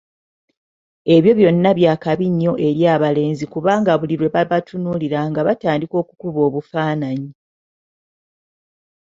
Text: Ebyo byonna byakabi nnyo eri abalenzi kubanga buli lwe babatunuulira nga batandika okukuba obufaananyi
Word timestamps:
Ebyo 1.15 1.31
byonna 1.39 1.69
byakabi 1.79 2.25
nnyo 2.31 2.53
eri 2.67 2.81
abalenzi 2.95 3.45
kubanga 3.53 3.91
buli 3.99 4.15
lwe 4.19 4.33
babatunuulira 4.35 5.19
nga 5.29 5.39
batandika 5.47 5.95
okukuba 6.03 6.39
obufaananyi 6.47 7.31